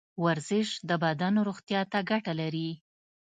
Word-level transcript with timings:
ورزش 0.23 0.67
د 0.89 0.91
بدن 1.03 1.33
روغتیا 1.47 1.81
ته 1.91 1.99
ګټه 2.09 2.33
لري. 2.41 2.69